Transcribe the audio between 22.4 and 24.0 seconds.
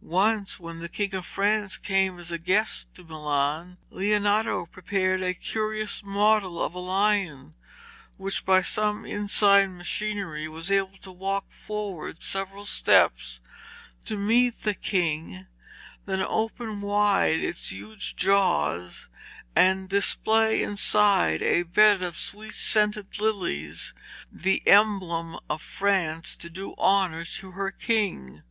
scented lilies,